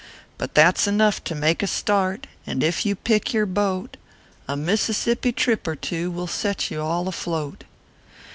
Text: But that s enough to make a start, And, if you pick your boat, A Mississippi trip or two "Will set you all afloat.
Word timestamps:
But 0.39 0.55
that 0.55 0.79
s 0.79 0.87
enough 0.87 1.23
to 1.25 1.35
make 1.35 1.61
a 1.61 1.67
start, 1.67 2.25
And, 2.47 2.63
if 2.63 2.87
you 2.87 2.95
pick 2.95 3.33
your 3.35 3.45
boat, 3.45 3.97
A 4.47 4.57
Mississippi 4.57 5.31
trip 5.31 5.67
or 5.67 5.75
two 5.75 6.09
"Will 6.09 6.25
set 6.25 6.71
you 6.71 6.81
all 6.81 7.07
afloat. 7.07 7.65